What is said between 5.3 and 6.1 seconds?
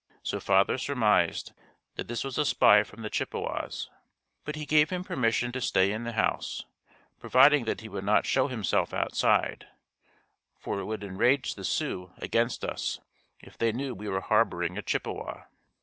to stay in